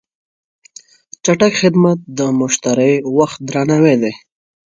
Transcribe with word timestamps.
چټک 1.23 1.53
خدمت 1.61 1.97
د 2.17 2.19
مشتری 2.39 2.93
وخت 3.17 3.39
درناوی 3.49 3.95
دی. 4.01 4.13